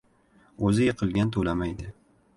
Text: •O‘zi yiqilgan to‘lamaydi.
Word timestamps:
•O‘zi 0.69 0.87
yiqilgan 0.87 1.33
to‘lamaydi. 1.37 1.93